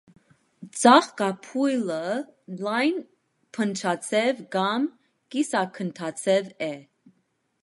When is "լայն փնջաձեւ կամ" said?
2.69-4.89